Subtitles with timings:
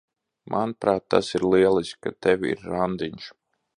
[0.53, 3.29] Manuprāt, tas ir lieliski, ka tev ir randiņš.